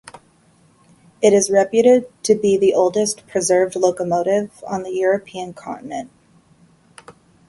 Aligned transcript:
It 1.21 1.31
is 1.31 1.51
reputed 1.51 2.07
to 2.23 2.33
be 2.33 2.57
the 2.57 2.73
oldest 2.73 3.27
preserved 3.27 3.75
locomotive 3.75 4.63
on 4.65 4.81
the 4.81 4.89
European 4.89 5.53
continent. 5.53 6.09